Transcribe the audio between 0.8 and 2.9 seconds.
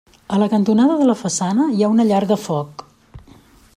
de la façana hi ha una llar de foc.